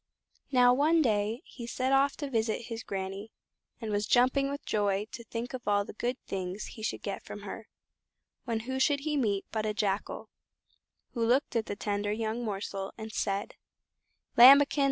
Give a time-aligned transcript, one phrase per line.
[0.51, 3.31] Now one day he set off to visit his Granny,
[3.79, 7.21] and was jumping with joy to think of all the good things he should get
[7.23, 7.67] from her,
[8.45, 10.29] when who should he meet but a Jackal,
[11.13, 13.53] who looked at the tender young morsel and said:
[14.37, 14.79] "Lambikin!